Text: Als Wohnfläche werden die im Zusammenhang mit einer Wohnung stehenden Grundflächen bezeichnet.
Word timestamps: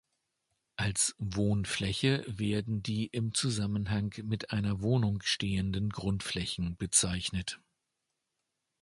Als 0.77 1.13
Wohnfläche 1.19 2.25
werden 2.25 2.81
die 2.81 3.05
im 3.05 3.35
Zusammenhang 3.35 4.11
mit 4.23 4.49
einer 4.49 4.81
Wohnung 4.81 5.21
stehenden 5.21 5.91
Grundflächen 5.91 6.75
bezeichnet. 6.75 7.59